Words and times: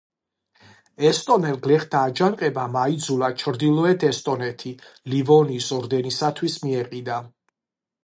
ესტონელ 1.09 1.59
გლეხთა 1.65 2.01
აჯანყებამ 2.07 2.79
აიძულა 2.85 3.31
ჩრდილოეთ 3.43 4.09
ესტონეთი 4.11 4.75
ლივონიის 5.15 5.73
ორდენისათვის 5.83 6.61
მიეყიდა. 6.69 7.25